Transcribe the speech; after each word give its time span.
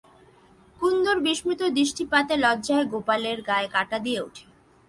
কুন্দর 0.81 1.17
বিস্মিত 1.19 1.61
দৃষ্টিপাতে 1.77 2.33
লজ্জায় 2.37 2.85
গোপালের 2.85 3.39
গায়ে 3.41 3.67
কাঁটা 3.67 3.97
দিয়ে 4.05 4.19
ওঠে। 4.21 4.43